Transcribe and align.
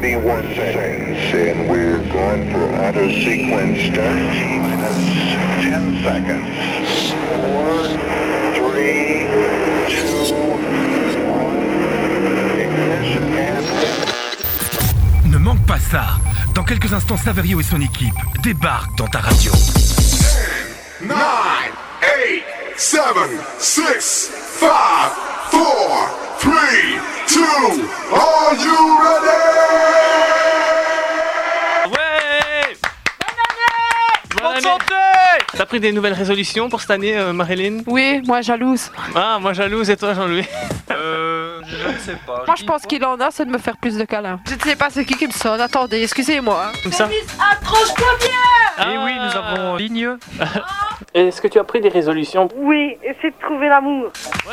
31 0.00 0.42
seconds, 0.54 1.32
and 1.32 1.70
we're 1.70 1.96
going 2.12 2.50
for 2.52 2.68
auto 2.84 3.08
sequence 3.08 3.80
start. 3.88 4.14
Minus 4.60 4.98
10 5.64 6.04
seconds. 6.04 6.44
4, 7.32 7.96
3, 8.56 9.24
2, 9.88 10.36
1. 11.16 11.56
Ignition 12.60 13.24
and... 13.38 13.64
Ne 15.30 15.38
manque 15.38 15.64
pas 15.64 15.78
ça. 15.78 16.18
Dans 16.54 16.64
quelques 16.64 16.92
instants, 16.92 17.16
Saverio 17.16 17.58
et 17.60 17.64
son 17.64 17.80
équipe 17.80 18.12
débarquent 18.42 18.98
dans 18.98 19.08
ta 19.08 19.20
radio. 19.20 19.52
9, 21.00 21.16
8, 22.02 22.44
7, 22.76 23.00
6, 23.58 24.30
5, 24.60 24.68
4, 25.52 26.10
3, 26.40 27.15
2, 27.28 27.40
are 28.12 28.54
you 28.54 28.98
ready? 29.02 29.36
Ouais 31.90 32.76
Bonne 34.40 34.60
santé 34.60 34.84
T'as 35.56 35.66
pris 35.66 35.80
des 35.80 35.92
nouvelles 35.92 36.12
résolutions 36.12 36.68
pour 36.68 36.80
cette 36.80 36.90
année, 36.90 37.16
euh, 37.16 37.32
Marilyn? 37.32 37.78
Oui, 37.86 38.20
moi 38.26 38.42
jalouse. 38.42 38.92
Ah, 39.14 39.38
moi 39.40 39.52
jalouse 39.54 39.90
et 39.90 39.96
toi, 39.96 40.14
Jean-Louis? 40.14 40.46
Euh, 40.90 41.60
je 41.66 41.88
ne 41.88 41.98
sais 41.98 42.16
pas. 42.26 42.44
Moi 42.46 42.54
je 42.56 42.64
pense 42.64 42.82
qu'il 42.82 43.04
en 43.04 43.18
a, 43.18 43.30
c'est 43.30 43.44
de 43.44 43.50
me 43.50 43.58
faire 43.58 43.76
plus 43.76 43.96
de 43.96 44.04
câlins. 44.04 44.38
Je 44.48 44.54
ne 44.54 44.60
sais 44.60 44.76
pas 44.76 44.90
c'est 44.90 45.04
qui 45.04 45.16
qui 45.16 45.26
me 45.26 45.32
sonne. 45.32 45.60
Attendez, 45.60 46.02
excusez-moi. 46.02 46.72
Comme 46.82 46.92
ça 46.92 47.08
Et 47.10 47.22
Eh 48.82 48.98
oui, 48.98 49.14
nous 49.16 49.36
avons 49.36 49.76
ligne. 49.76 50.10
Est-ce 51.14 51.40
que 51.40 51.48
tu 51.48 51.58
as 51.58 51.64
pris 51.64 51.80
des 51.80 51.88
résolutions? 51.88 52.48
Oui, 52.56 52.96
essaie 53.02 53.30
de 53.30 53.40
trouver 53.40 53.68
l'amour. 53.68 54.12
Ouais 54.46 54.52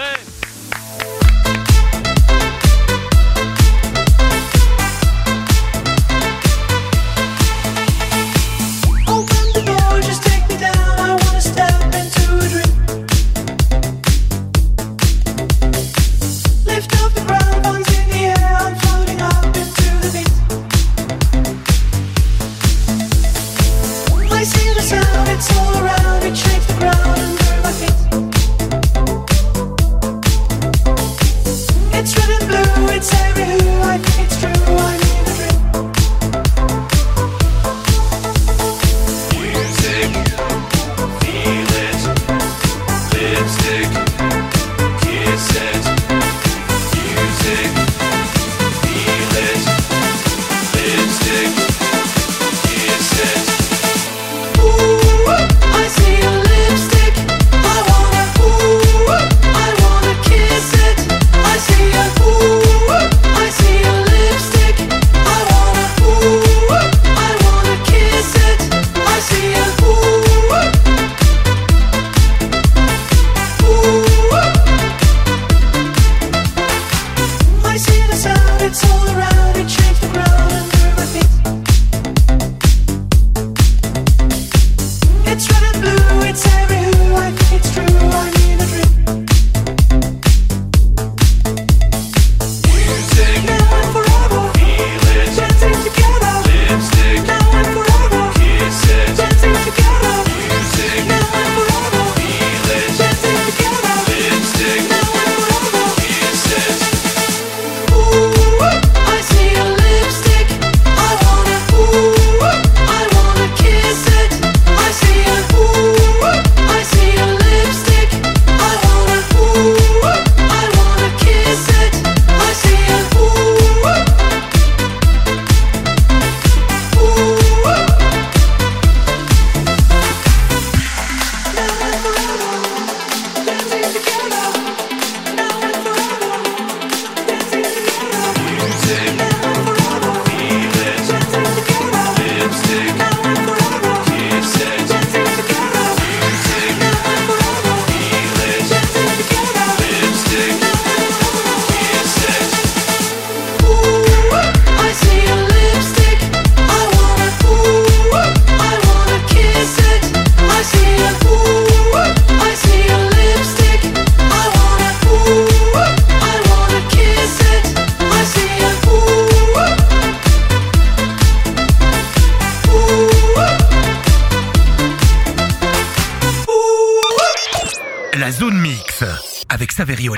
avec 179.54 179.72
Saverio. 179.72 180.16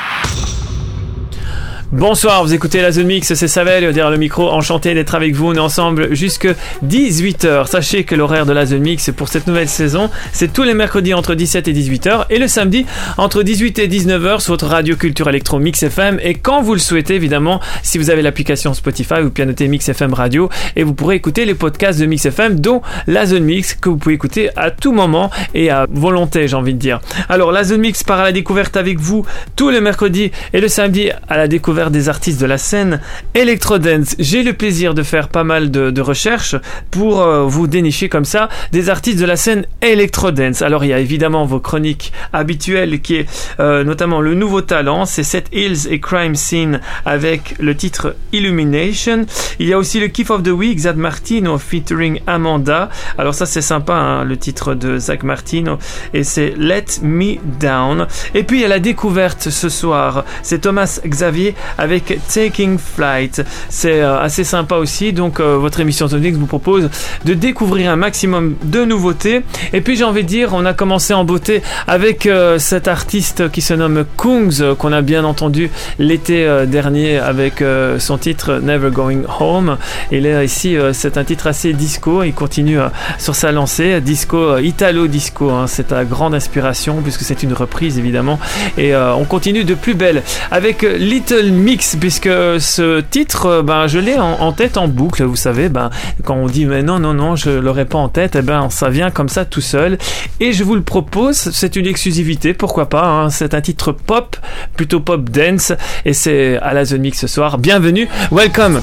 Bonsoir, 1.98 2.44
vous 2.44 2.54
écoutez 2.54 2.82
la 2.82 2.92
Zone 2.92 3.06
Mix, 3.06 3.34
c'est 3.34 3.48
Savel 3.48 3.86
derrière 3.86 4.12
le 4.12 4.18
micro, 4.18 4.50
enchanté 4.50 4.94
d'être 4.94 5.16
avec 5.16 5.34
vous, 5.34 5.48
on 5.48 5.54
est 5.54 5.60
ensemble 5.60 6.14
jusque 6.14 6.46
18h. 6.86 7.68
Sachez 7.68 8.04
que 8.04 8.16
l'horaire 8.16 8.46
de 8.46 8.52
la 8.52 8.66
Zone 8.66 8.82
Mix 8.82 9.12
pour 9.16 9.30
cette 9.30 9.48
nouvelle 9.48 9.70
saison, 9.70 10.10
c'est 10.34 10.52
tous 10.52 10.64
les 10.64 10.74
mercredis 10.74 11.14
entre 11.14 11.36
17 11.36 11.70
et 11.70 11.74
18h 11.74 12.26
et 12.30 12.38
le 12.38 12.50
samedi 12.50 12.86
entre 13.18 13.44
18 13.44 13.80
et 13.80 13.88
19h 13.88 14.42
sur 14.42 14.52
votre 14.52 14.68
radio 14.68 14.98
culture 14.98 15.30
électro 15.30 15.58
Mix 15.58 15.84
FM 15.84 16.20
et 16.22 16.34
quand 16.34 16.62
vous 16.62 16.74
le 16.74 16.82
souhaitez 16.82 17.16
évidemment, 17.16 17.62
si 17.82 17.98
vous 17.98 18.10
avez 18.10 18.22
l'application 18.22 18.74
Spotify, 18.74 19.22
vous 19.22 19.32
pianotez 19.32 19.70
Mix 19.70 19.88
FM 19.88 20.14
Radio 20.14 20.50
et 20.76 20.84
vous 20.84 20.94
pourrez 20.94 21.16
écouter 21.16 21.46
les 21.46 21.56
podcasts 21.56 22.02
de 22.02 22.08
Mix 22.08 22.26
FM 22.26 22.60
dont 22.60 22.82
la 23.08 23.26
Zone 23.26 23.46
Mix 23.46 23.74
que 23.74 23.88
vous 23.88 23.96
pouvez 23.96 24.16
écouter 24.16 24.50
à 24.58 24.70
tout 24.70 24.92
moment 24.92 25.32
et 25.54 25.70
à 25.70 25.88
volonté 25.90 26.50
j'ai 26.50 26.58
envie 26.58 26.74
de 26.74 26.80
dire. 26.80 27.00
Alors 27.30 27.54
la 27.54 27.64
Zone 27.64 27.80
Mix 27.80 28.04
part 28.04 28.20
à 28.20 28.24
la 28.24 28.32
découverte 28.34 28.76
avec 28.76 29.00
vous 29.00 29.26
tous 29.56 29.70
les 29.70 29.80
mercredis 29.80 30.32
et 30.52 30.60
le 30.60 30.68
samedi 30.68 31.10
à 31.30 31.38
la 31.38 31.48
découverte 31.48 31.85
des 31.92 32.10
artistes 32.10 32.40
de 32.40 32.46
la 32.46 32.58
scène 32.58 33.00
Electrodance. 33.34 34.16
J'ai 34.20 34.44
le 34.44 34.54
plaisir 34.54 34.94
de 34.94 35.04
faire 35.04 35.28
pas 35.28 35.44
mal 35.44 35.72
de, 35.72 36.02
recherches 36.02 36.56
pour 36.92 37.22
euh, 37.22 37.46
vous 37.46 37.68
dénicher 37.68 38.10
comme 38.10 38.26
ça 38.26 38.50
des 38.72 38.90
artistes 38.90 39.20
de 39.20 39.26
la 39.26 39.36
scène 39.36 39.66
Electrodance. 39.82 40.62
Alors 40.62 40.84
il 40.84 40.90
y 40.90 40.94
a 40.94 41.00
évidemment 41.00 41.46
vos 41.46 41.60
chroniques 41.60 42.12
habituelles 42.34 43.02
qui 43.02 43.16
est 43.16 43.56
euh, 43.60 43.84
notamment 43.84 44.22
le 44.22 44.36
nouveau 44.36 44.62
talent, 44.62 45.06
c'est 45.06 45.24
Set 45.24 45.48
Hills 45.52 45.88
et 45.90 46.00
Crime 46.00 46.36
Scene 46.36 46.80
avec 47.06 47.56
le 47.60 47.76
titre 47.76 48.16
Illumination. 48.34 49.26
Il 49.60 49.68
y 49.68 49.74
a 49.74 49.78
aussi 49.78 50.00
le 50.00 50.08
Kiff 50.08 50.30
of 50.30 50.44
the 50.44 50.50
Week, 50.50 50.78
Zach 50.80 50.96
Martino 50.96 51.58
featuring 51.58 52.20
Amanda. 52.28 52.90
Alors 53.18 53.34
ça 53.34 53.46
c'est 53.46 53.62
sympa, 53.62 53.94
hein, 53.94 54.24
le 54.24 54.38
titre 54.38 54.76
de 54.76 54.98
Zach 54.98 55.24
Martino 55.24 55.78
et 56.14 56.24
c'est 56.24 56.54
Let 56.58 56.86
Me 57.02 57.38
Down. 57.60 58.08
Et 58.34 58.44
puis 58.44 58.58
il 58.58 58.62
y 58.62 58.66
a 58.66 58.70
la 58.70 58.80
découverte 58.80 59.50
ce 59.50 59.70
soir, 59.70 60.26
c'est 60.44 60.62
Thomas 60.62 61.00
Xavier 61.06 61.56
avec 61.78 62.20
Taking 62.34 62.78
Flight. 62.78 63.44
C'est 63.70 64.02
euh, 64.02 64.20
assez 64.20 64.44
sympa 64.44 64.76
aussi. 64.76 65.14
Donc, 65.14 65.40
euh, 65.40 65.58
votre 65.58 65.80
émission 65.80 66.08
Sonix 66.08 66.34
vous 66.38 66.46
propose 66.46 66.90
de 67.26 67.34
découvrir 67.34 67.92
un 67.92 67.96
maximum 67.96 68.56
de 68.64 68.86
nouveautés. 68.86 69.44
Et 69.74 69.82
puis, 69.82 69.96
j'ai 69.96 70.04
envie 70.04 70.24
de 70.24 70.28
dire, 70.28 70.52
on 70.54 70.66
a 70.66 70.74
commencé 70.74 71.14
en 71.14 71.24
beauté 71.24 71.62
avec 71.88 72.26
euh, 72.26 72.60
cet 72.60 72.88
artiste 72.88 73.50
qui 73.52 73.62
se 73.62 73.74
nomme 73.74 74.06
Kungs, 74.18 74.76
qu'on 74.78 74.92
a 74.92 75.02
bien 75.02 75.24
entendu 75.24 75.70
l'été 76.00 76.48
dernier 76.68 77.18
avec 77.18 77.64
son 78.00 78.18
titre 78.18 78.60
Never 78.62 78.90
Going 78.92 79.24
Home. 79.40 79.78
Et 80.12 80.20
là, 80.20 80.44
ici, 80.44 80.76
c'est 80.94 81.18
un 81.18 81.24
titre 81.24 81.48
assez 81.48 81.74
disco. 81.74 82.24
Il 82.24 82.34
continue 82.34 82.78
sur 83.18 83.36
sa 83.36 83.52
lancée. 83.52 84.02
Disco, 84.02 84.58
italo-disco. 84.58 85.50
Hein. 85.50 85.68
C'est 85.68 85.92
à 85.92 86.06
grande 86.06 86.34
inspiration 86.34 87.02
puisque 87.02 87.22
c'est 87.22 87.44
une 87.44 87.54
reprise 87.54 87.98
évidemment. 87.98 88.40
Et 88.78 88.96
on 88.96 89.26
continue 89.26 89.64
de 89.64 89.74
plus 89.74 89.94
belle 89.94 90.24
avec 90.52 90.84
Little 90.84 91.52
mix 91.58 91.96
puisque 92.00 92.30
ce 92.60 93.02
titre, 93.02 93.46
euh, 93.46 93.62
ben, 93.62 93.88
je 93.88 94.00
l'ai 94.00 94.18
en, 94.18 94.52
tête 94.52 94.78
en 94.78 94.88
boucle. 94.88 95.24
Vous 95.24 95.36
savez, 95.36 95.70
ben, 95.70 95.90
quand 96.24 96.36
on 96.36 96.48
dit 96.48 96.66
mais 96.66 96.84
non, 96.84 97.00
non, 97.00 97.14
non, 97.14 97.36
je 97.36 97.50
l'aurais 97.50 97.86
pas 97.86 97.98
en 97.98 98.10
tête, 98.10 98.36
et 98.36 98.42
ben, 98.42 98.70
ça 98.70 98.90
vient 98.90 99.12
comme 99.12 99.30
ça 99.30 99.46
tout 99.46 99.62
seul. 99.62 99.98
Et 100.40 100.54
je 100.54 100.64
vous 100.64 100.76
le 100.76 100.82
propose. 100.82 101.38
C'est 101.52 101.76
une 101.76 101.88
exclusivité, 101.88 102.54
pourquoi 102.54 102.90
pas. 102.90 103.06
Hein, 103.06 103.30
c'est 103.30 103.54
un 103.54 103.62
titre 103.62 103.92
pop, 103.92 104.38
plutôt 104.76 105.00
pop 105.00 105.30
dance, 105.30 105.74
et 106.06 106.14
c'est 106.14 106.58
à 106.58 106.74
la 106.74 106.86
Zone 106.86 107.02
Mix 107.02 107.20
ce 107.20 107.28
soir. 107.28 107.58
Bienvenue, 107.58 108.08
welcome. 108.32 108.82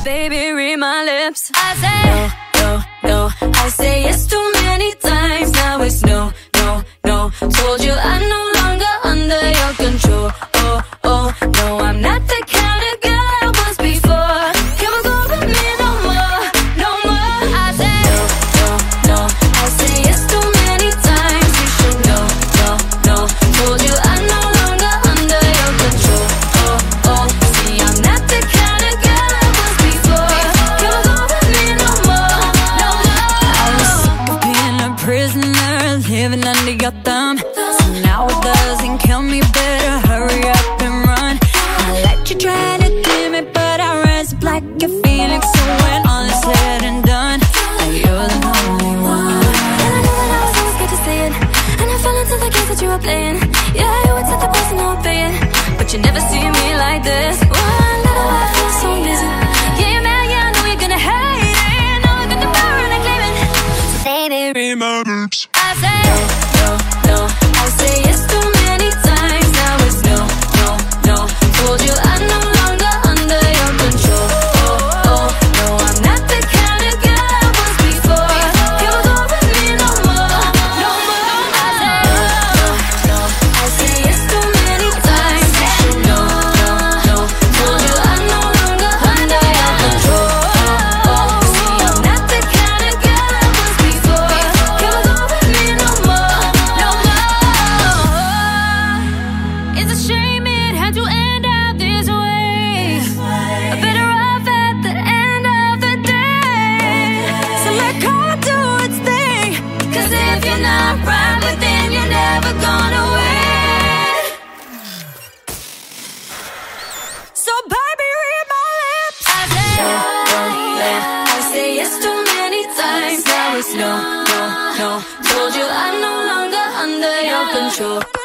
control. 127.73 128.22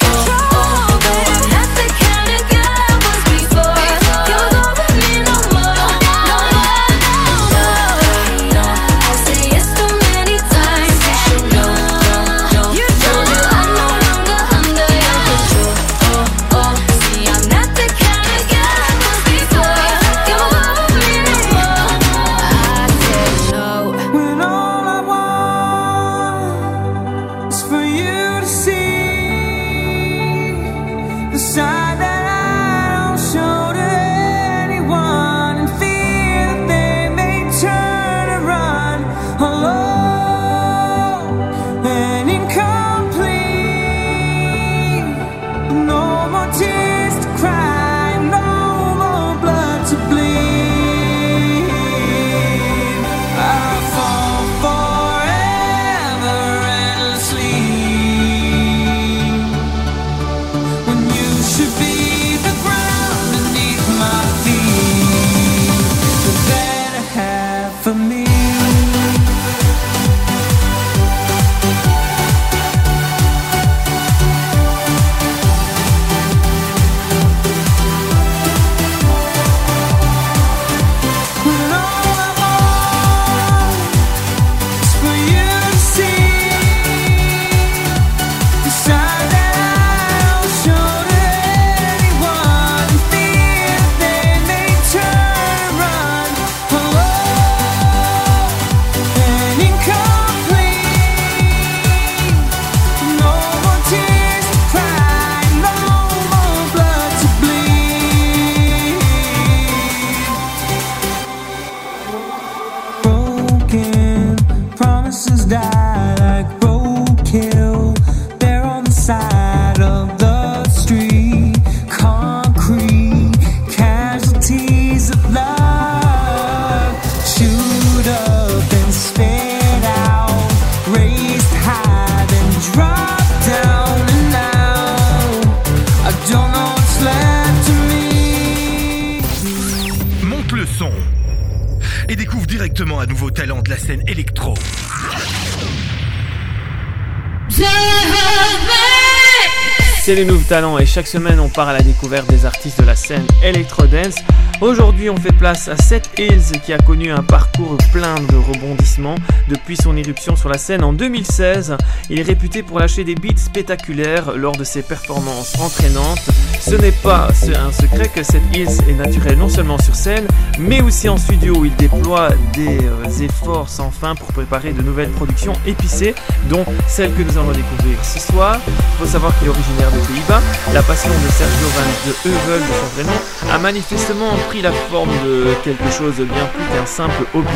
Talents 150.48 150.78
et 150.78 150.86
chaque 150.86 151.08
semaine 151.08 151.42
on 151.42 151.50
part 151.50 151.68
à 151.68 151.74
la 151.74 151.82
découverte 151.82 152.30
des 152.30 152.46
artistes 152.46 152.80
de 152.80 152.86
la 152.86 152.96
scène 152.96 153.26
Electro-Dance. 153.44 154.16
Aujourd'hui 154.62 155.10
on 155.10 155.18
fait 155.18 155.34
place 155.34 155.68
à 155.68 155.76
Seth 155.76 156.10
Hills 156.18 156.62
qui 156.64 156.72
a 156.72 156.78
connu 156.78 157.12
un 157.12 157.22
parcours 157.22 157.47
plein 157.92 158.16
de 158.16 158.36
rebondissements 158.36 159.16
depuis 159.48 159.78
son 159.78 159.96
éruption 159.98 160.36
sur 160.36 160.50
la 160.50 160.58
scène 160.58 160.84
en 160.84 160.94
2016. 160.94 161.76
Il 162.10 162.20
est 162.20 162.24
réputé 162.24 162.64
pour 162.64 162.80
lâcher 162.80 163.04
des 163.04 163.16
beats 163.16 163.38
spectaculaires 163.38 164.34
lors 164.36 164.56
de 164.56 164.64
ses 164.64 164.84
performances 164.84 165.58
entraînantes. 165.60 166.22
Ce 166.60 166.76
n'est 166.76 166.92
pas 166.92 167.30
un 167.56 167.72
secret 167.72 168.10
que 168.14 168.24
Seth 168.24 168.44
Hills 168.54 168.82
est 168.90 168.94
naturel 168.94 169.38
non 169.38 169.50
seulement 169.50 169.78
sur 169.78 169.96
scène 169.96 170.28
mais 170.60 170.82
aussi 170.82 171.08
en 171.10 171.18
studio 171.18 171.56
où 171.58 171.66
il 171.66 171.76
déploie 171.76 172.30
des 172.54 172.80
euh, 172.84 173.22
efforts 173.22 173.70
sans 173.70 173.92
fin 173.92 174.16
pour 174.16 174.28
préparer 174.34 174.74
de 174.74 174.82
nouvelles 174.82 175.10
productions 175.12 175.54
épicées 175.66 176.16
dont 176.50 176.66
celle 176.88 177.14
que 177.14 177.22
nous 177.22 177.38
allons 177.38 177.52
découvrir 177.52 178.04
ce 178.04 178.20
soir. 178.20 178.60
Il 178.68 179.06
faut 179.06 179.12
savoir 179.12 179.38
qu'il 179.38 179.48
est 179.48 179.52
originaire 179.52 179.92
des 179.92 180.00
Pays-Bas. 180.00 180.42
La 180.74 180.84
passion 180.84 181.10
de 181.10 181.32
Sergio 181.32 181.68
Van 181.76 182.08
de 182.08 182.30
Heuvel, 182.30 182.62
de 182.62 182.74
son 182.74 183.04
vrai 183.04 183.54
a 183.54 183.58
manifestement 183.60 184.32
pris 184.50 184.62
la 184.62 184.72
forme 184.72 185.12
de 185.26 185.48
quelque 185.64 185.90
chose 185.92 186.18
de 186.18 186.26
bien 186.26 186.46
plus 186.54 186.66
qu'un 186.76 186.86
simple 186.86 187.24
hobby. 187.34 187.47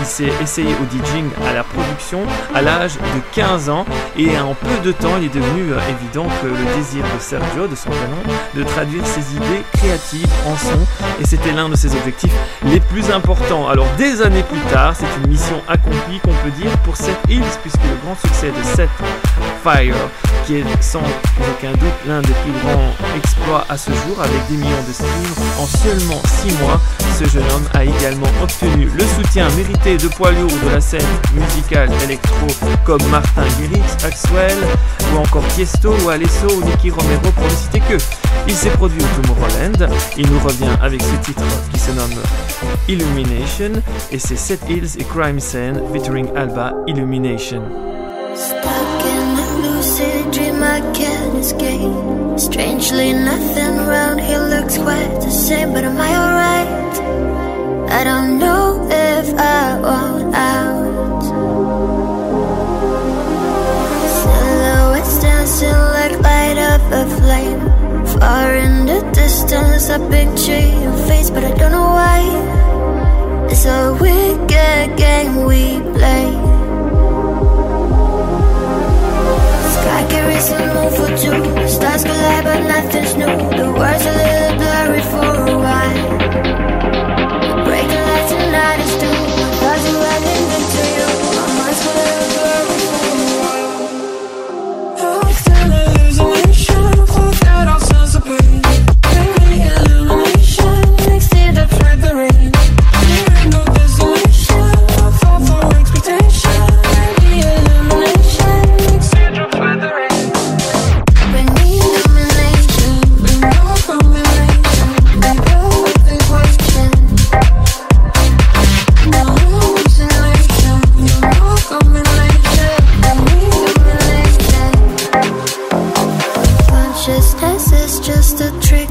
Il 0.00 0.06
s'est 0.06 0.32
essayé 0.42 0.74
au 0.74 0.84
DJing 0.90 1.28
à 1.46 1.52
la 1.52 1.64
production 1.64 2.20
à 2.54 2.62
l'âge 2.62 2.94
de 2.94 3.20
15 3.32 3.68
ans 3.68 3.84
et 4.16 4.38
en 4.38 4.54
peu 4.54 4.78
de 4.84 4.92
temps 4.92 5.16
il 5.18 5.24
est 5.24 5.34
devenu 5.34 5.72
euh, 5.72 5.78
évident 5.88 6.26
que 6.40 6.46
le 6.46 6.76
désir 6.76 7.02
de 7.02 7.20
Sergio, 7.20 7.66
de 7.66 7.74
son 7.74 7.90
nom, 7.90 8.22
de 8.54 8.62
traduire 8.62 9.06
ses 9.06 9.34
idées 9.34 9.62
créatives 9.72 10.30
en 10.46 10.56
son 10.56 10.78
et 11.20 11.26
c'était 11.26 11.52
l'un 11.52 11.68
de 11.68 11.76
ses 11.76 11.94
objectifs 11.94 12.32
les 12.64 12.80
plus 12.80 13.10
importants. 13.10 13.68
Alors 13.68 13.86
des 13.98 14.22
années 14.22 14.44
plus 14.44 14.60
tard, 14.72 14.94
c'est 14.96 15.06
une 15.22 15.30
mission 15.30 15.60
accomplie 15.68 16.20
qu'on 16.20 16.34
peut 16.44 16.50
dire 16.56 16.70
pour 16.84 16.96
Seth 16.96 17.18
Hills 17.28 17.42
puisque 17.62 17.82
le 17.82 17.96
grand 18.04 18.16
succès 18.16 18.50
de 18.50 18.76
Seth 18.76 18.90
Fire, 19.62 19.94
qui 20.46 20.56
est 20.56 20.64
sans 20.82 21.02
aucun 21.50 21.72
doute 21.72 21.98
l'un 22.06 22.20
des 22.20 22.34
plus 22.42 22.52
grands 22.62 22.92
exploits 23.16 23.64
à 23.68 23.76
ce 23.76 23.90
jour 23.90 24.20
avec 24.20 24.46
des 24.48 24.56
millions 24.56 24.82
de 24.86 24.92
streams 24.92 25.46
en 25.58 25.66
seulement 25.66 26.22
6 26.42 26.52
mois, 26.62 26.80
ce 27.18 27.24
jeune 27.28 27.50
homme 27.54 27.68
a 27.74 27.84
également 27.84 28.28
obtenu 28.42 28.90
le 28.92 29.04
soutien 29.04 29.31
mérité 29.40 29.96
de 29.96 30.08
poids 30.08 30.30
lourds 30.32 30.50
de 30.64 30.74
la 30.74 30.80
scène 30.80 31.00
musicale 31.34 31.88
électro 32.04 32.46
comme 32.84 33.02
Martin 33.10 33.44
Garrix, 33.58 34.04
Axwell 34.04 34.56
ou 35.14 35.18
encore 35.18 35.46
Tiesto 35.54 35.94
ou 36.04 36.10
Alesso 36.10 36.48
ou 36.48 36.64
Nicky 36.64 36.90
Romero 36.90 37.30
pour 37.34 37.44
ne 37.44 37.50
citer 37.50 37.80
que. 37.80 37.96
Il 38.46 38.54
s'est 38.54 38.70
produit 38.70 39.00
au 39.00 39.22
Tomorrowland, 39.22 39.88
il 40.18 40.30
nous 40.30 40.38
revient 40.40 40.76
avec 40.82 41.00
ce 41.02 41.14
titre 41.24 41.42
qui 41.72 41.78
se 41.78 41.92
nomme 41.92 42.22
Illumination 42.88 43.72
et 44.10 44.18
c'est 44.18 44.36
Seth 44.36 44.68
Hills 44.68 44.98
et 44.98 45.04
Crime 45.04 45.40
Scene 45.40 45.80
featuring 45.92 46.28
Alba 46.36 46.74
Illumination. 46.86 47.62
I 57.98 58.04
don't 58.04 58.38
know 58.38 58.88
if 58.90 59.26
I 59.38 59.78
want 59.78 60.34
out. 60.34 61.22
Silhouettes 64.18 65.20
dancing 65.20 65.80
like 65.96 66.14
light 66.20 66.58
of 66.72 66.80
a 67.00 67.04
flame. 67.16 67.60
Far 68.18 68.54
in 68.56 68.86
the 68.86 69.00
distance, 69.12 69.88
but 71.30 71.44
I 71.44 71.52
don't 71.54 71.72
know 71.72 71.90
why. 72.00 72.20
It's 73.50 73.64
a 73.64 73.92
wicked 74.00 74.96
game 74.96 75.44
we 75.44 75.80
play. 75.96 76.26
Sky 79.74 80.02
carries 80.10 80.50
a 80.50 80.58
move 80.74 80.94
for 80.96 81.10
two. 81.22 81.68
Stars 81.68 82.04
collide, 82.04 82.44
but 82.44 82.60
nothing's 82.66 83.14
new. 83.16 83.36
The 83.56 83.66
words 83.78 84.04
a 84.06 84.12
little 84.20 84.56
blurry 84.58 85.02
for 85.12 85.32
a 85.52 85.58
while 85.58 86.81
try 88.74 88.82
to 88.82 89.11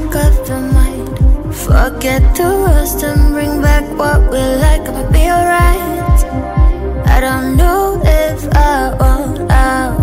trick 0.02 0.14
of 0.24 0.46
the 0.46 0.60
mind. 0.60 1.54
Forget 1.54 2.34
the 2.34 2.64
rest 2.66 3.02
and 3.02 3.32
bring 3.32 3.60
back 3.60 3.84
what 3.98 4.20
we 4.30 4.38
like. 4.38 4.82
I'ma 4.88 5.10
be 5.10 5.24
alright. 5.30 6.20
I 7.06 7.20
don't 7.20 7.56
know 7.56 8.00
if 8.04 8.48
I 8.54 8.94
want 8.98 9.50
out. 9.50 10.01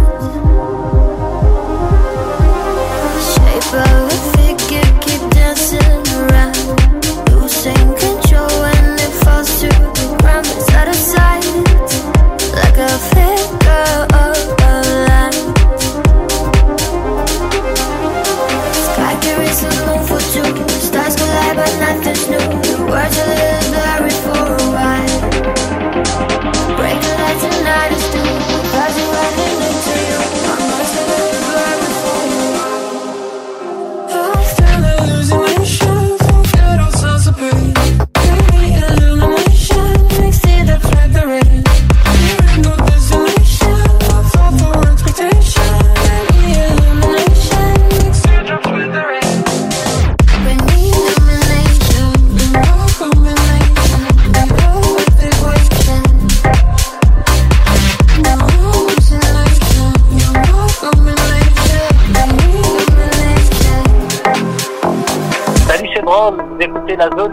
Collide, 22.01 22.29
but 22.29 22.38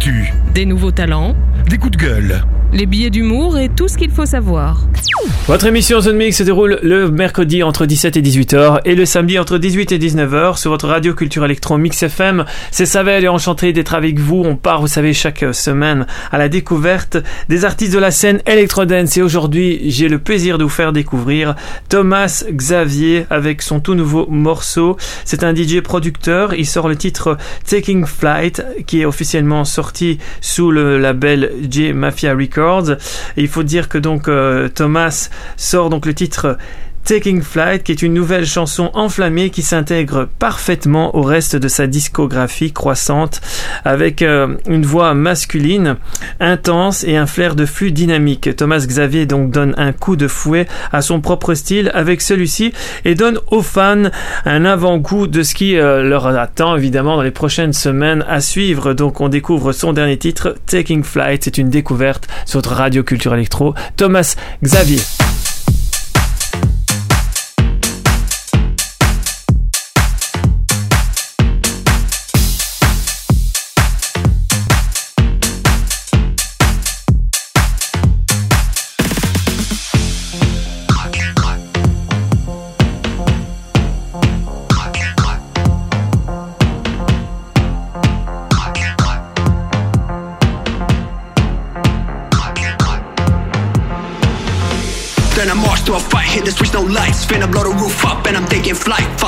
L'actu. 0.00 0.32
Des 0.54 0.64
nouveaux 0.66 0.90
talents, 0.92 1.34
Des 1.68 1.76
coups 1.78 1.96
de 1.96 2.02
gueule. 2.02 2.42
les 2.72 2.86
billets 2.86 3.10
d'humour 3.10 3.58
et 3.58 3.68
tout 3.68 3.86
ce 3.88 3.98
qu'il 3.98 4.10
faut 4.10 4.24
savoir. 4.26 4.86
Votre 5.50 5.66
émission 5.66 6.00
Zone 6.00 6.16
Mix 6.16 6.36
se 6.36 6.44
déroule 6.44 6.78
le 6.84 7.10
mercredi 7.10 7.64
entre 7.64 7.84
17 7.84 8.16
et 8.16 8.22
18h 8.22 8.82
et 8.84 8.94
le 8.94 9.04
samedi 9.04 9.36
entre 9.36 9.58
18 9.58 9.90
et 9.90 9.98
19h 9.98 10.56
sur 10.56 10.70
votre 10.70 10.86
radio 10.86 11.12
culture 11.12 11.44
électron 11.44 11.76
Mix 11.76 12.04
FM. 12.04 12.44
C'est 12.70 12.86
Savel 12.86 13.24
et 13.24 13.28
enchanté 13.28 13.72
d'être 13.72 13.94
avec 13.94 14.20
vous. 14.20 14.44
On 14.46 14.54
part, 14.54 14.80
vous 14.80 14.86
savez, 14.86 15.12
chaque 15.12 15.44
semaine 15.50 16.06
à 16.30 16.38
la 16.38 16.48
découverte 16.48 17.16
des 17.48 17.64
artistes 17.64 17.92
de 17.92 17.98
la 17.98 18.12
scène 18.12 18.40
Electrodance 18.46 19.16
et 19.16 19.22
aujourd'hui, 19.22 19.90
j'ai 19.90 20.06
le 20.06 20.20
plaisir 20.20 20.56
de 20.56 20.62
vous 20.62 20.70
faire 20.70 20.92
découvrir 20.92 21.56
Thomas 21.88 22.44
Xavier 22.48 23.26
avec 23.28 23.60
son 23.62 23.80
tout 23.80 23.96
nouveau 23.96 24.28
morceau. 24.28 24.98
C'est 25.24 25.42
un 25.42 25.52
DJ 25.52 25.80
producteur. 25.80 26.54
Il 26.54 26.64
sort 26.64 26.86
le 26.86 26.94
titre 26.94 27.36
Taking 27.68 28.06
Flight 28.06 28.62
qui 28.86 29.00
est 29.00 29.04
officiellement 29.04 29.64
sorti 29.64 30.20
sous 30.40 30.70
le 30.70 30.96
label 30.96 31.50
J 31.68 31.92
Mafia 31.92 32.36
Records. 32.36 32.92
Il 33.36 33.48
faut 33.48 33.64
dire 33.64 33.88
que 33.88 33.98
donc 33.98 34.28
euh, 34.28 34.68
Thomas 34.68 35.28
sort 35.56 35.90
donc 35.90 36.06
le 36.06 36.14
titre 36.14 36.56
Taking 37.04 37.42
Flight, 37.42 37.82
qui 37.82 37.92
est 37.92 38.02
une 38.02 38.14
nouvelle 38.14 38.46
chanson 38.46 38.90
enflammée 38.94 39.50
qui 39.50 39.62
s'intègre 39.62 40.28
parfaitement 40.38 41.16
au 41.16 41.22
reste 41.22 41.56
de 41.56 41.66
sa 41.66 41.86
discographie 41.86 42.72
croissante, 42.72 43.40
avec 43.84 44.22
euh, 44.22 44.56
une 44.68 44.84
voix 44.84 45.14
masculine 45.14 45.96
intense 46.38 47.02
et 47.04 47.16
un 47.16 47.26
flair 47.26 47.56
de 47.56 47.66
flux 47.66 47.90
dynamique. 47.90 48.54
Thomas 48.54 48.84
Xavier 48.86 49.26
donc 49.26 49.50
donne 49.50 49.74
un 49.76 49.92
coup 49.92 50.16
de 50.16 50.28
fouet 50.28 50.66
à 50.92 51.02
son 51.02 51.20
propre 51.20 51.54
style 51.54 51.90
avec 51.94 52.20
celui-ci 52.20 52.72
et 53.04 53.14
donne 53.14 53.38
aux 53.50 53.62
fans 53.62 54.10
un 54.44 54.64
avant-goût 54.64 55.26
de 55.26 55.42
ce 55.42 55.54
qui 55.54 55.76
euh, 55.76 56.02
leur 56.02 56.26
attend 56.26 56.76
évidemment 56.76 57.16
dans 57.16 57.22
les 57.22 57.30
prochaines 57.30 57.72
semaines 57.72 58.24
à 58.28 58.40
suivre. 58.40 58.92
Donc 58.92 59.20
on 59.20 59.28
découvre 59.28 59.72
son 59.72 59.92
dernier 59.92 60.18
titre, 60.18 60.54
Taking 60.66 61.02
Flight. 61.02 61.44
C'est 61.44 61.58
une 61.58 61.70
découverte 61.70 62.28
sur 62.44 62.62
radio 62.62 63.02
culture 63.02 63.34
électro. 63.34 63.74
Thomas 63.96 64.36
Xavier. 64.62 65.00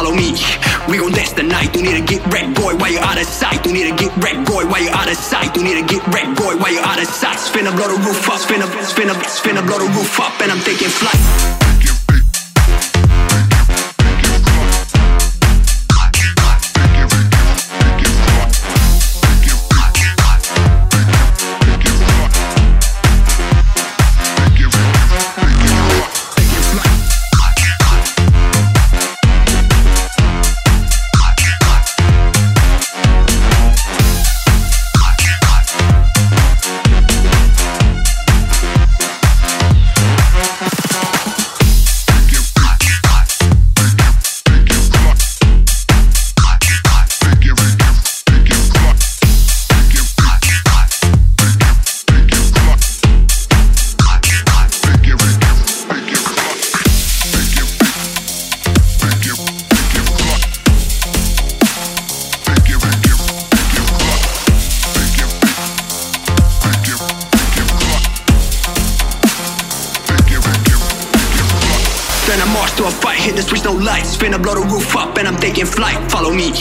Follow 0.03 0.17
me. 0.17 0.35
We 0.91 0.99
gon' 0.99 1.13
dance 1.13 1.33
the 1.33 1.45
night. 1.45 1.77
You 1.77 1.83
need 1.83 1.95
to 1.95 2.03
get 2.03 2.27
wrecked, 2.27 2.57
boy, 2.57 2.75
while 2.75 2.91
you're 2.91 3.05
out 3.05 3.21
of 3.21 3.25
sight. 3.25 3.65
You 3.65 3.73
need 3.73 3.89
to 3.89 3.95
get 3.95 4.11
wrecked, 4.17 4.51
boy, 4.51 4.67
while 4.67 4.83
you're 4.83 4.93
out 4.93 5.09
of 5.09 5.17
sight. 5.17 5.55
You 5.57 5.63
need 5.63 5.79
to 5.79 5.87
get 5.87 6.05
wrecked, 6.09 6.37
boy, 6.37 6.57
while 6.57 6.73
you're 6.73 6.83
out 6.83 6.99
of 6.99 7.07
sight. 7.07 7.39
Finna 7.39 7.71
blow 7.71 7.87
the 7.87 8.03
roof 8.03 8.29
off. 8.29 8.41
Spin 8.41 8.63
up, 8.63 8.71
spin 8.83 9.11
up, 9.11 9.25
spin 9.27 9.59
up, 9.59 9.65
blow 9.65 9.79
the 9.79 9.87
roof 9.95 10.19
up 10.19 10.41
and 10.41 10.51
I'm 10.51 10.59
taking 10.65 10.89
flight. 10.89 11.92
Taking 75.63 75.75
flight. 75.75 76.11
Follow 76.11 76.33
me. 76.33 76.53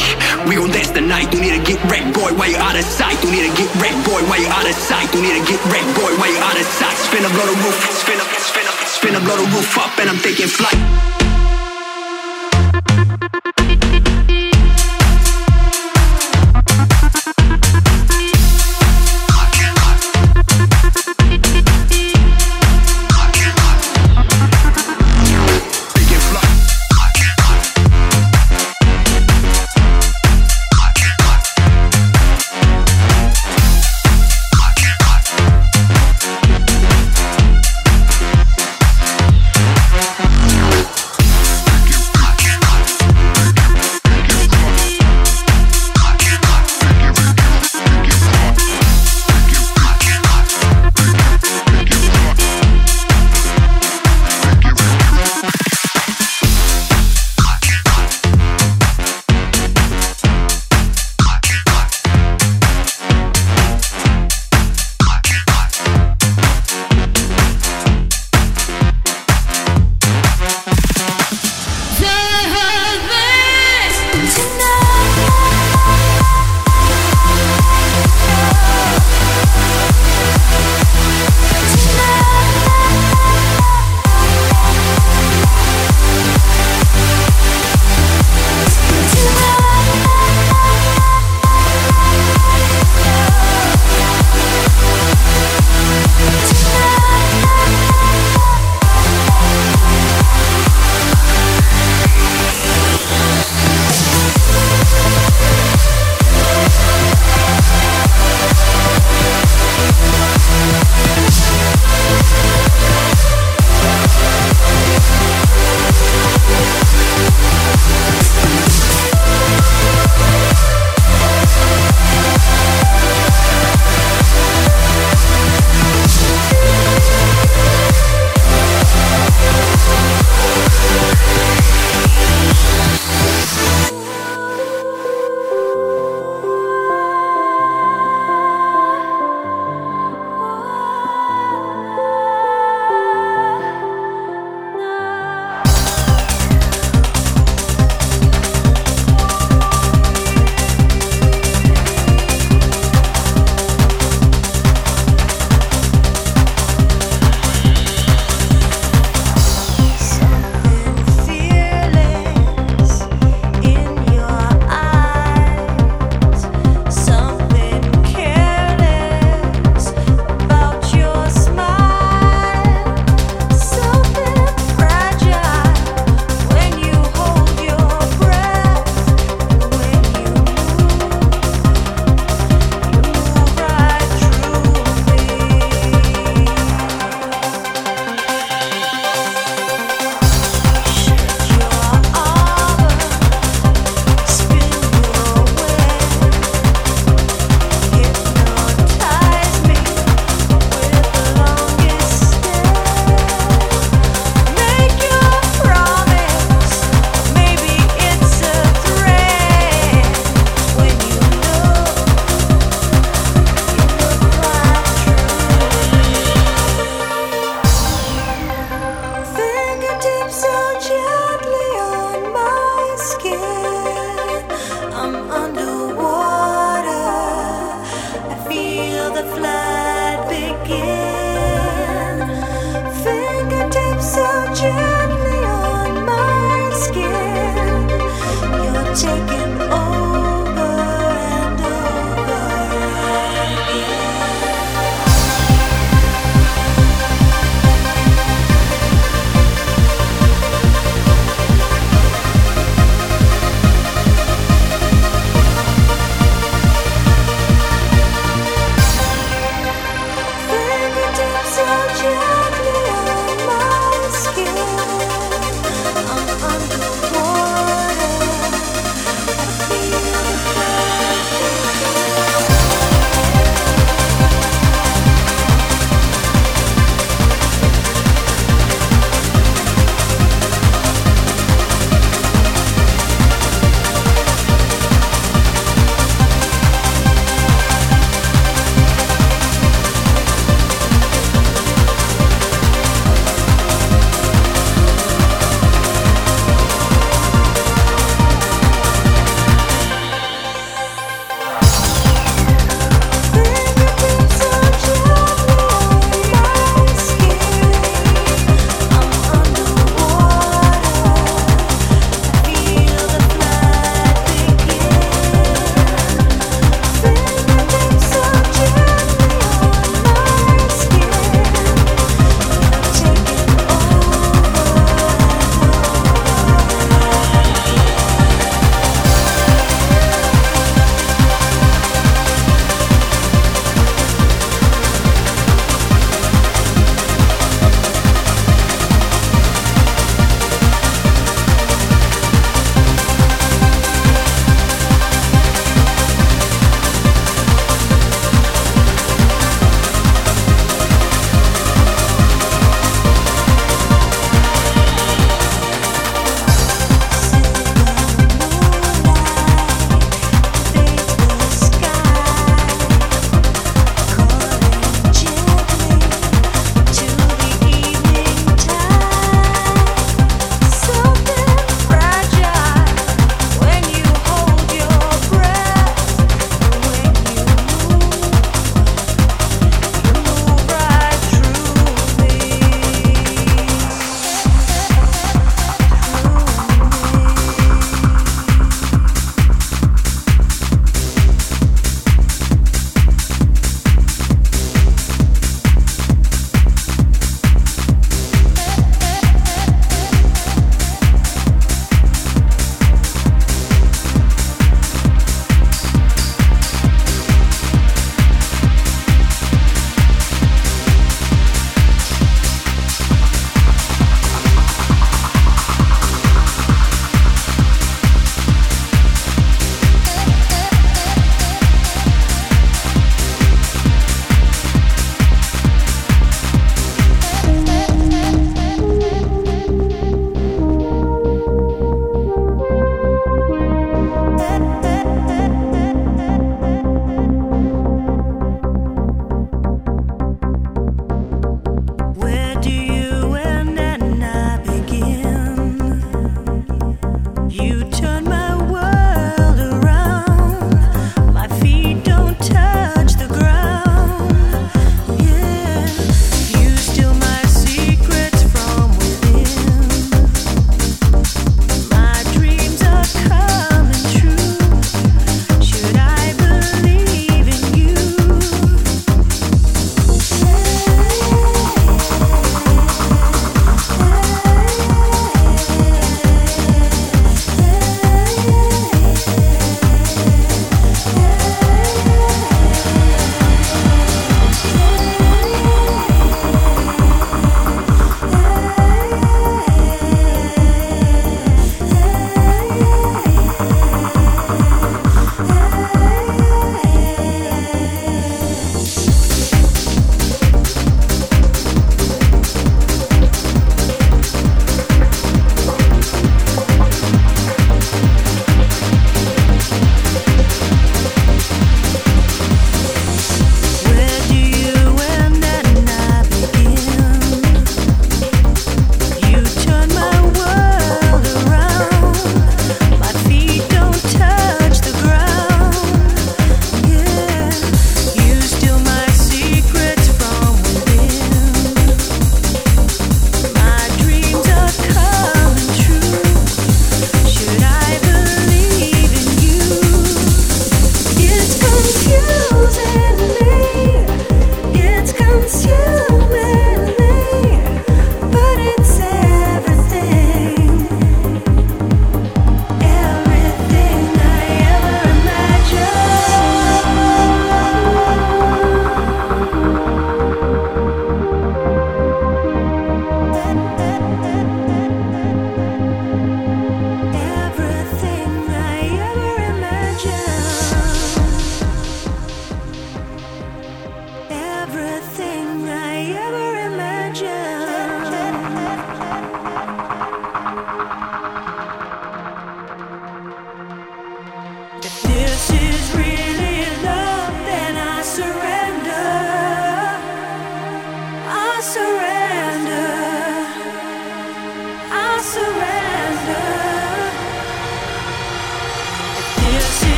We 0.47 0.55
gon' 0.55 0.71
dance 0.71 0.91
the 0.91 1.01
night. 1.01 1.33
You 1.33 1.41
need 1.41 1.57
to 1.57 1.63
get 1.63 1.81
wrecked, 1.89 2.13
boy, 2.13 2.33
while 2.37 2.49
you're 2.49 2.59
out 2.59 2.75
of 2.75 2.85
sight. 2.85 3.17
You 3.23 3.31
need 3.31 3.49
to 3.49 3.55
get 3.57 3.69
wrecked, 3.81 4.05
boy, 4.05 4.21
while 4.29 4.39
you're 4.39 4.51
out 4.51 4.67
of 4.67 4.75
sight. 4.75 5.13
You 5.13 5.21
need 5.21 5.39
to 5.39 5.45
get 5.45 5.61
wrecked, 5.65 5.93
boy, 5.95 6.11
while 6.17 6.31
you're 6.31 6.43
out 6.43 6.59
of 6.59 6.65
sight. 6.65 6.95
Spinna 6.97 7.29
blow 7.33 7.45
the 7.45 7.57
roof, 7.63 7.77
spin 7.91 8.19
up, 8.19 8.27
spin 8.37 8.67
up, 8.67 8.75
spin 8.87 9.15
up, 9.15 9.23
blow 9.23 9.37
the 9.37 9.47
roof 9.55 9.77
up 9.77 9.97
and 9.99 10.09
I'm 10.09 10.19
taking 10.19 10.47
flight. 10.47 11.20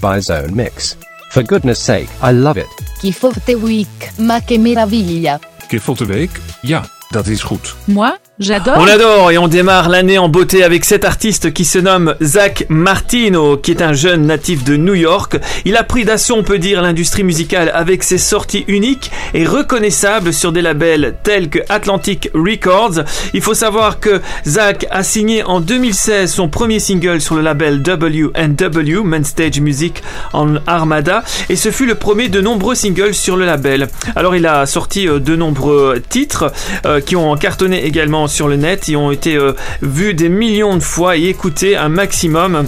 By 0.00 0.20
Zone 0.20 0.54
Mix. 0.54 0.96
For 1.30 1.42
goodness 1.42 1.84
sake, 1.84 2.08
I 2.22 2.32
love 2.32 2.60
it. 2.60 2.68
Of 3.22 3.44
the 3.44 3.54
Week, 3.54 4.10
ma 4.18 4.40
che 4.40 4.58
meraviglia. 4.58 5.38
Van 5.68 5.94
de 5.94 6.06
week? 6.06 6.40
Ja, 6.62 6.84
dat 7.08 7.26
is 7.26 7.42
goed. 7.42 7.74
Moi, 7.84 8.16
j'adore. 8.40 8.78
On 8.78 8.86
adore 8.86 9.30
et 9.30 9.38
on 9.38 9.46
démarre 9.46 9.88
l'année 9.88 10.18
en 10.18 10.28
beauté 10.28 10.64
avec 10.64 10.84
cet 10.84 11.04
artiste 11.04 11.52
qui 11.52 11.64
se 11.64 11.78
nomme 11.78 12.14
Zach 12.22 12.64
Martino, 12.68 13.56
qui 13.56 13.70
est 13.70 13.82
un 13.82 13.92
jeune 13.92 14.26
natif 14.26 14.64
de 14.64 14.76
New 14.76 14.94
York. 14.94 15.36
Il 15.64 15.76
a 15.76 15.84
pris 15.84 16.04
d'assaut, 16.04 16.36
on 16.36 16.42
peut 16.42 16.58
dire, 16.58 16.82
l'industrie 16.82 17.22
musicale 17.22 17.70
avec 17.74 18.02
ses 18.02 18.18
sorties 18.18 18.64
uniques 18.66 19.10
et 19.34 19.44
reconnaissables 19.44 20.32
sur 20.32 20.52
des 20.52 20.62
labels 20.62 21.16
tels 21.22 21.50
que 21.50 21.58
Atlantic 21.68 22.30
Records. 22.34 23.04
Il 23.34 23.42
faut 23.42 23.54
savoir 23.54 24.00
que 24.00 24.20
Zach 24.46 24.86
a 24.90 25.02
signé 25.02 25.44
en 25.44 25.60
2016 25.60 26.32
son 26.32 26.48
premier 26.48 26.80
single 26.80 27.20
sur 27.20 27.34
le 27.34 27.42
label 27.42 27.82
W&W, 27.82 29.02
Main 29.04 29.24
Stage 29.24 29.60
Music 29.60 30.02
en 30.32 30.56
Armada, 30.66 31.22
et 31.50 31.56
ce 31.56 31.70
fut 31.70 31.86
le 31.86 31.94
premier 31.94 32.28
de 32.28 32.40
nombreux 32.40 32.74
singles 32.74 33.14
sur 33.14 33.36
le 33.36 33.44
label. 33.44 33.88
Alors 34.16 34.34
il 34.34 34.46
a 34.46 34.64
sorti 34.64 35.06
euh, 35.06 35.18
de 35.18 35.36
nombreux 35.36 36.02
titres 36.08 36.52
euh, 36.86 37.00
qui 37.00 37.16
ont 37.16 37.36
cartonné 37.36 37.84
également 37.84 38.26
sur 38.30 38.48
le 38.48 38.56
net 38.56 38.88
et 38.88 38.96
ont 38.96 39.10
été 39.10 39.36
euh, 39.36 39.52
vus 39.82 40.14
des 40.14 40.28
millions 40.28 40.76
de 40.76 40.82
fois 40.82 41.16
et 41.16 41.24
écoutés 41.24 41.76
un 41.76 41.88
maximum. 41.88 42.66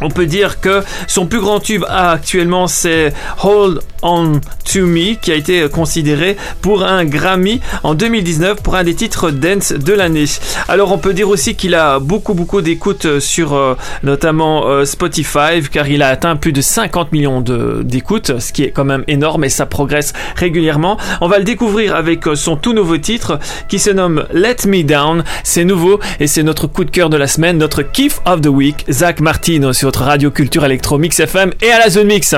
On 0.00 0.10
peut 0.10 0.26
dire 0.26 0.60
que 0.60 0.82
son 1.06 1.26
plus 1.26 1.40
grand 1.40 1.60
tube 1.60 1.84
actuellement 1.88 2.66
c'est 2.66 3.12
Hold 3.42 3.80
On 4.02 4.40
To 4.72 4.86
Me 4.86 5.14
qui 5.14 5.32
a 5.32 5.34
été 5.34 5.68
considéré 5.68 6.36
pour 6.60 6.84
un 6.84 7.04
Grammy 7.04 7.60
en 7.82 7.94
2019 7.94 8.62
pour 8.62 8.74
un 8.74 8.84
des 8.84 8.94
titres 8.94 9.30
dance 9.30 9.72
de 9.72 9.92
l'année. 9.92 10.26
Alors 10.68 10.92
on 10.92 10.98
peut 10.98 11.14
dire 11.14 11.28
aussi 11.28 11.54
qu'il 11.54 11.74
a 11.74 11.98
beaucoup 11.98 12.34
beaucoup 12.34 12.60
d'écoutes 12.60 13.20
sur 13.20 13.54
euh, 13.54 13.74
notamment 14.02 14.66
euh, 14.66 14.84
Spotify 14.84 15.62
car 15.70 15.88
il 15.88 16.02
a 16.02 16.08
atteint 16.08 16.36
plus 16.36 16.52
de 16.52 16.60
50 16.60 17.12
millions 17.12 17.40
d'écoutes 17.40 18.38
ce 18.38 18.52
qui 18.52 18.64
est 18.64 18.70
quand 18.70 18.84
même 18.84 19.04
énorme 19.08 19.44
et 19.44 19.48
ça 19.48 19.66
progresse 19.66 20.12
régulièrement. 20.36 20.98
On 21.20 21.28
va 21.28 21.38
le 21.38 21.44
découvrir 21.44 21.94
avec 21.94 22.26
euh, 22.26 22.34
son 22.34 22.56
tout 22.56 22.72
nouveau 22.72 22.98
titre 22.98 23.38
qui 23.68 23.78
se 23.78 23.90
nomme 23.90 24.26
Let 24.32 24.66
Me 24.66 24.82
Down. 24.82 25.24
C'est 25.42 25.64
nouveau 25.64 26.00
et 26.20 26.26
c'est 26.26 26.42
notre 26.42 26.66
coup 26.66 26.84
de 26.84 26.90
cœur 26.90 27.10
de 27.10 27.16
la 27.16 27.26
semaine, 27.26 27.58
notre 27.58 27.82
kiff 27.82 28.20
of 28.24 28.40
the 28.40 28.48
week, 28.48 28.84
Zach 28.90 29.20
Martino 29.20 29.72
sur 29.72 29.85
votre 29.86 30.02
radio 30.02 30.32
culture 30.32 30.64
électro 30.64 30.98
Mix 30.98 31.20
FM 31.20 31.52
et 31.62 31.70
à 31.70 31.78
la 31.78 31.88
zone 31.88 32.08
mix. 32.08 32.34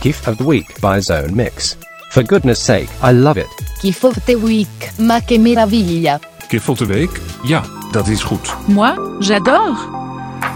Gift 0.00 0.26
of 0.26 0.38
the 0.38 0.40
Week 0.40 0.66
by 0.80 0.98
Zone 0.98 1.34
Mix. 1.34 1.76
For 2.10 2.22
goodness 2.22 2.58
sake, 2.58 2.88
I 3.02 3.12
love 3.12 3.36
it. 3.36 3.46
Gift 3.82 4.02
of 4.04 4.14
the 4.24 4.34
Week, 4.34 4.92
ma 4.98 5.20
che 5.20 5.36
meraviglia. 5.36 6.18
Gift 6.48 6.64
van 6.64 6.74
de 6.78 6.86
week? 6.86 7.20
Ja, 7.42 7.62
dat 7.92 8.08
is 8.08 8.22
goed. 8.22 8.54
Moi, 8.66 8.94
j'adore. 9.20 9.76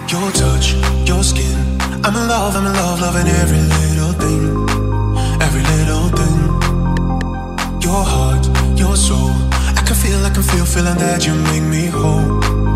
Your 0.06 0.32
touch, 0.32 0.74
your 1.04 1.22
skin. 1.22 1.76
I'm 2.06 2.16
in 2.16 2.26
love, 2.26 2.56
I'm 2.56 2.66
in 2.66 2.72
love, 2.72 3.00
loving 3.00 3.28
every 3.28 3.60
little 3.60 4.14
thing. 4.18 4.68
Every 5.40 5.62
little 5.76 6.08
thing. 6.14 6.62
Your 7.80 8.02
heart, 8.02 8.48
your 8.74 8.96
soul. 8.96 9.30
I 9.76 9.82
can 9.82 9.94
feel, 9.94 10.24
I 10.24 10.30
can 10.30 10.42
feel, 10.42 10.64
feeling 10.64 10.96
that 10.96 11.26
you 11.26 11.34
make 11.34 11.64
me 11.64 11.88
whole. 11.88 12.68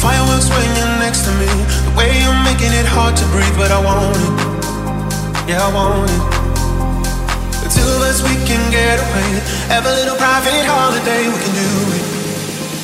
Fireworks 0.00 0.48
when 0.48 0.64
you're 0.80 0.96
next 0.96 1.28
to 1.28 1.32
me. 1.36 1.44
The 1.84 1.92
way 1.92 2.08
you're 2.24 2.42
making 2.48 2.72
it 2.72 2.88
hard 2.88 3.14
to 3.20 3.24
breathe, 3.28 3.52
but 3.60 3.70
I 3.70 3.80
want 3.84 4.16
it. 4.16 4.32
Yeah, 5.44 5.60
I 5.60 5.70
want 5.76 6.08
it. 6.08 6.22
The 7.60 7.68
two 7.68 7.84
of 7.84 8.00
us, 8.08 8.24
we 8.24 8.32
can 8.48 8.62
get 8.72 8.96
away. 8.96 9.28
Have 9.68 9.84
a 9.84 9.92
little 9.92 10.16
private 10.16 10.64
holiday, 10.64 11.28
we 11.28 11.36
can 11.36 11.52
do 11.52 11.68
it. 12.00 12.04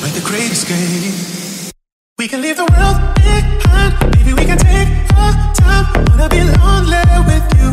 Make 0.05 0.13
the 0.13 0.25
great 0.29 0.51
escape. 0.53 1.73
We 2.19 2.27
can 2.27 2.41
leave 2.41 2.57
the 2.57 2.69
world 2.69 2.97
behind. 3.17 3.97
Maybe 4.13 4.33
we 4.37 4.45
can 4.45 4.59
take 4.61 4.89
our 5.17 5.33
time. 5.57 5.89
Wanna 6.13 6.29
be 6.29 6.45
lonely 6.45 7.01
with 7.25 7.47
you. 7.57 7.69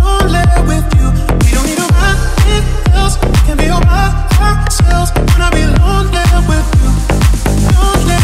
Lonely 0.00 0.40
with 0.64 0.88
you. 0.96 1.06
We 1.44 1.50
don't 1.52 1.66
need 1.68 1.80
to 1.84 1.88
run 1.92 2.16
else. 2.96 3.20
We 3.20 3.40
can 3.44 3.56
be 3.58 3.68
all 3.68 3.84
by 3.84 4.08
ourselves. 4.40 5.12
Wanna 5.16 5.52
be 5.52 5.64
lonely 5.68 6.24
with 6.48 6.68
you. 6.80 6.90
Lonely 7.76 8.23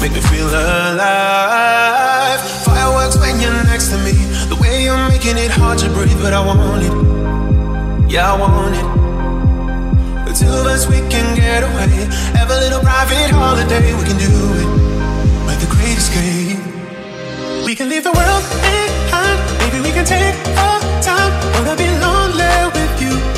Make 0.00 0.12
me 0.12 0.20
feel 0.22 0.48
alive. 0.48 2.40
Fireworks 2.64 3.18
when 3.18 3.38
you're 3.38 3.62
next 3.64 3.90
to 3.90 3.98
me. 3.98 4.12
The 4.48 4.56
way 4.56 4.82
you're 4.82 5.08
making 5.08 5.36
it 5.36 5.50
hard 5.50 5.78
to 5.80 5.90
breathe, 5.90 6.18
but 6.22 6.32
I 6.32 6.40
want 6.40 6.82
it. 6.82 6.94
Yeah, 8.10 8.32
I 8.32 8.36
want 8.40 8.74
it. 8.80 8.88
The 10.26 10.32
two 10.32 10.48
of 10.48 10.64
us, 10.66 10.88
we 10.88 11.00
can 11.12 11.36
get 11.36 11.62
away. 11.62 12.08
Have 12.32 12.50
a 12.50 12.58
little 12.64 12.80
private 12.80 13.30
holiday, 13.30 13.92
we 13.94 14.04
can 14.04 14.16
do 14.16 14.32
it. 14.62 14.68
Make 15.46 15.60
the 15.60 15.68
great 15.74 15.98
escape. 15.98 16.58
We 17.66 17.74
can 17.74 17.90
leave 17.90 18.04
the 18.04 18.12
world 18.12 18.44
behind. 18.64 19.38
Maybe 19.60 19.80
we 19.86 19.92
can 19.92 20.06
take 20.06 20.34
our 20.56 20.80
time. 21.02 21.32
Wanna 21.54 21.76
be 21.76 21.88
lonely 22.00 22.72
with 22.72 23.02
you. 23.02 23.29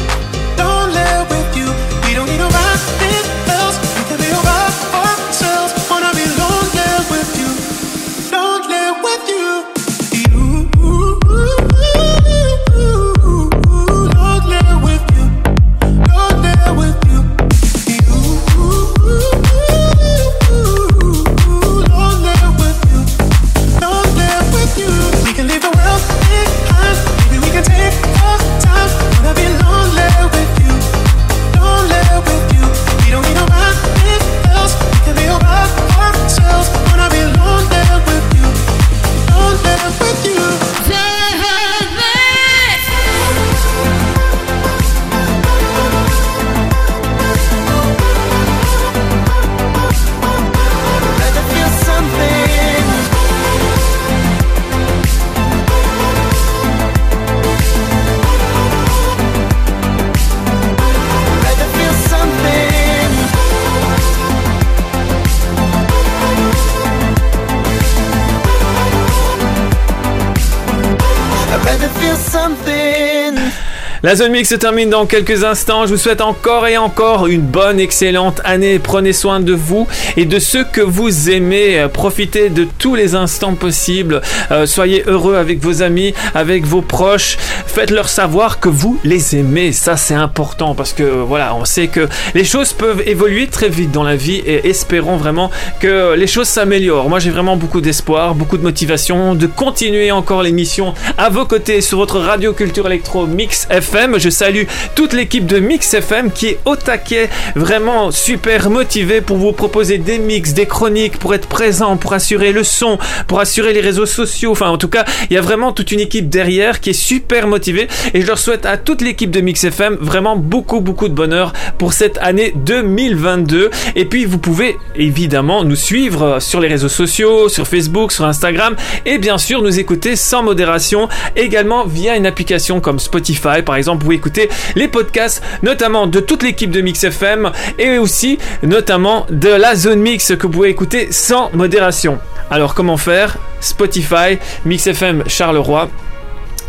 La 74.04 74.16
zone 74.16 74.32
mix 74.32 74.48
se 74.48 74.56
termine 74.56 74.90
dans 74.90 75.06
quelques 75.06 75.44
instants. 75.44 75.86
Je 75.86 75.92
vous 75.92 75.96
souhaite 75.96 76.22
encore 76.22 76.66
et 76.66 76.76
encore 76.76 77.28
une 77.28 77.42
bonne, 77.42 77.78
excellente 77.78 78.40
année. 78.42 78.80
Prenez 78.80 79.12
soin 79.12 79.38
de 79.38 79.52
vous 79.52 79.86
et 80.16 80.24
de 80.24 80.40
ceux 80.40 80.64
que 80.64 80.80
vous 80.80 81.30
aimez. 81.30 81.78
Euh, 81.78 81.86
Profitez 81.86 82.48
de 82.48 82.66
tous 82.78 82.96
les 82.96 83.14
instants 83.14 83.54
possibles. 83.54 84.20
Euh, 84.50 84.66
soyez 84.66 85.04
heureux 85.06 85.36
avec 85.36 85.62
vos 85.62 85.82
amis, 85.82 86.14
avec 86.34 86.66
vos 86.66 86.82
proches. 86.82 87.36
Faites-leur 87.38 88.08
savoir 88.08 88.58
que 88.58 88.68
vous 88.68 88.98
les 89.04 89.36
aimez. 89.36 89.70
Ça, 89.70 89.96
c'est 89.96 90.14
important 90.14 90.74
parce 90.74 90.92
que 90.92 91.04
voilà, 91.04 91.54
on 91.54 91.64
sait 91.64 91.86
que 91.86 92.08
les 92.34 92.44
choses 92.44 92.72
peuvent 92.72 93.04
évoluer 93.06 93.46
très 93.46 93.68
vite 93.68 93.92
dans 93.92 94.02
la 94.02 94.16
vie 94.16 94.42
et 94.44 94.68
espérons 94.68 95.16
vraiment 95.16 95.52
que 95.78 96.14
les 96.14 96.26
choses 96.26 96.48
s'améliorent. 96.48 97.08
Moi, 97.08 97.20
j'ai 97.20 97.30
vraiment 97.30 97.56
beaucoup 97.56 97.80
d'espoir, 97.80 98.34
beaucoup 98.34 98.58
de 98.58 98.64
motivation 98.64 99.36
de 99.36 99.46
continuer 99.46 100.10
encore 100.10 100.42
l'émission 100.42 100.92
à 101.18 101.28
vos 101.28 101.44
côtés 101.44 101.80
sur 101.82 101.98
votre 101.98 102.18
radio 102.18 102.52
culture 102.52 102.88
électro 102.88 103.28
Mix 103.28 103.68
FM. 103.70 103.91
Je 103.92 104.30
salue 104.30 104.64
toute 104.94 105.12
l'équipe 105.12 105.44
de 105.44 105.58
Mix 105.58 105.92
FM 105.92 106.30
qui 106.30 106.46
est 106.46 106.58
au 106.64 106.76
taquet, 106.76 107.28
vraiment 107.54 108.10
super 108.10 108.70
motivée 108.70 109.20
pour 109.20 109.36
vous 109.36 109.52
proposer 109.52 109.98
des 109.98 110.18
mix, 110.18 110.54
des 110.54 110.64
chroniques, 110.64 111.18
pour 111.18 111.34
être 111.34 111.46
présent, 111.46 111.98
pour 111.98 112.14
assurer 112.14 112.52
le 112.52 112.64
son, 112.64 112.98
pour 113.26 113.38
assurer 113.38 113.74
les 113.74 113.82
réseaux 113.82 114.06
sociaux. 114.06 114.52
Enfin, 114.52 114.70
en 114.70 114.78
tout 114.78 114.88
cas, 114.88 115.04
il 115.28 115.34
y 115.34 115.36
a 115.36 115.42
vraiment 115.42 115.72
toute 115.72 115.92
une 115.92 116.00
équipe 116.00 116.30
derrière 116.30 116.80
qui 116.80 116.90
est 116.90 116.94
super 116.94 117.46
motivée 117.46 117.86
et 118.14 118.22
je 118.22 118.26
leur 118.26 118.38
souhaite 118.38 118.64
à 118.64 118.78
toute 118.78 119.02
l'équipe 119.02 119.30
de 119.30 119.42
Mix 119.42 119.62
FM 119.64 119.98
vraiment 120.00 120.36
beaucoup, 120.36 120.80
beaucoup 120.80 121.08
de 121.08 121.14
bonheur 121.14 121.52
pour 121.76 121.92
cette 121.92 122.16
année 122.22 122.54
2022. 122.56 123.70
Et 123.94 124.06
puis, 124.06 124.24
vous 124.24 124.38
pouvez 124.38 124.78
évidemment 124.96 125.64
nous 125.64 125.76
suivre 125.76 126.40
sur 126.40 126.60
les 126.60 126.68
réseaux 126.68 126.88
sociaux, 126.88 127.50
sur 127.50 127.66
Facebook, 127.66 128.10
sur 128.10 128.24
Instagram 128.24 128.74
et 129.04 129.18
bien 129.18 129.36
sûr 129.36 129.60
nous 129.60 129.78
écouter 129.78 130.16
sans 130.16 130.42
modération 130.42 131.08
également 131.36 131.84
via 131.84 132.16
une 132.16 132.26
application 132.26 132.80
comme 132.80 132.98
Spotify 132.98 133.60
par 133.64 133.76
exemple. 133.76 133.81
Vous 133.82 134.12
écoutez 134.12 134.48
les 134.76 134.88
podcasts 134.88 135.42
notamment 135.62 136.06
de 136.06 136.20
toute 136.20 136.42
l'équipe 136.42 136.70
de 136.70 136.80
Mix 136.80 137.04
FM 137.04 137.50
et 137.78 137.98
aussi 137.98 138.38
notamment 138.62 139.26
de 139.30 139.48
la 139.48 139.74
zone 139.74 140.00
mix 140.00 140.34
que 140.36 140.46
vous 140.46 140.52
pouvez 140.52 140.68
écouter 140.70 141.08
sans 141.10 141.50
modération. 141.52 142.18
Alors 142.50 142.74
comment 142.74 142.96
faire? 142.96 143.36
Spotify, 143.60 144.38
Mix 144.64 144.86
FM 144.86 145.24
Charleroi. 145.26 145.88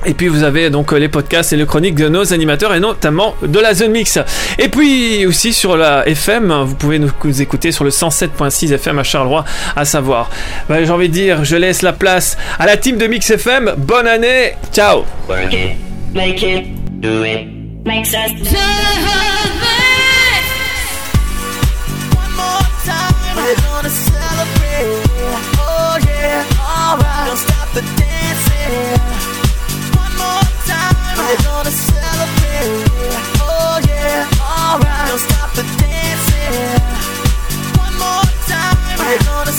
Et 0.06 0.14
puis 0.14 0.28
vous 0.28 0.44
avez 0.44 0.70
donc 0.70 0.92
les 0.92 1.08
podcasts 1.08 1.54
et 1.54 1.56
les 1.56 1.66
chroniques 1.66 1.96
de 1.96 2.10
nos 2.10 2.34
animateurs 2.34 2.74
et 2.74 2.80
notamment 2.80 3.36
de 3.42 3.60
la 3.60 3.74
zone 3.74 3.92
mix. 3.92 4.20
Et 4.60 4.68
puis 4.68 5.26
aussi 5.26 5.54
sur 5.54 5.78
la 5.78 6.08
FM, 6.08 6.54
vous 6.66 6.76
pouvez 6.76 7.00
nous 7.00 7.12
écouter 7.42 7.72
sur 7.72 7.86
le 7.86 7.90
107.6 7.90 8.74
FM 8.74 9.00
à 9.00 9.04
Charleroi, 9.04 9.46
à 9.76 9.86
savoir. 9.86 10.30
Ben, 10.68 10.84
J'ai 10.86 10.92
envie 10.92 11.08
de 11.08 11.14
dire, 11.14 11.46
je 11.46 11.56
laisse 11.56 11.82
la 11.82 11.94
place 11.94 12.38
à 12.60 12.66
la 12.66 12.76
team 12.76 12.98
de 12.98 13.08
Mix 13.08 13.30
FM. 13.30 13.76
Bonne 13.78 14.08
année, 14.08 14.54
ciao. 14.74 15.06
Work 15.30 15.54
it, 15.54 15.78
make 16.14 16.42
it, 16.42 16.83
do 17.04 17.22
it. 17.24 17.46
Makes 17.84 18.14
us 18.14 18.32
celebrate. 18.32 18.64
One 22.16 22.34
more 22.40 22.64
time, 22.88 23.36
We're 23.36 23.60
gonna 23.60 23.92
celebrate. 23.92 25.04
Oh 25.60 26.00
yeah, 26.08 26.48
alright. 26.64 27.28
Don't 27.28 27.42
stop 27.44 27.68
the 27.76 27.84
dancing. 28.00 28.96
One 30.00 30.16
more 30.16 30.48
time. 30.64 30.96
We're 31.20 31.44
gonna 31.44 31.76
celebrate. 31.92 32.72
Oh 33.44 33.84
yeah, 33.84 34.24
alright. 34.40 35.08
Don't 35.10 35.20
stop 35.28 35.50
the 35.60 35.66
dancing. 35.84 36.56
One 37.84 37.96
more 38.00 38.32
time. 38.48 38.80
We're 38.98 39.24
gonna 39.28 39.52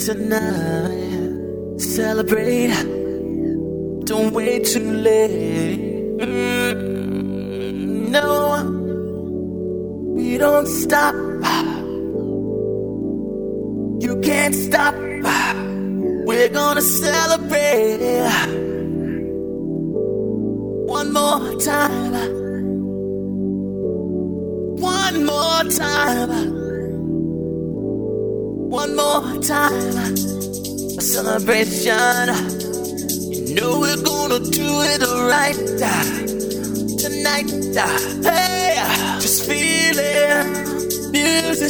tonight. 0.00 0.89